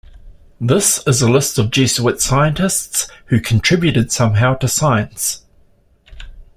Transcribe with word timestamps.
This 0.59 1.03
is 1.05 1.21
a 1.21 1.29
list 1.29 1.59
of 1.59 1.69
Jesuit 1.69 2.19
scientists, 2.19 3.07
who 3.27 3.39
contributed 3.39 4.11
somehow 4.11 4.55
to 4.55 4.67
science. 4.67 5.43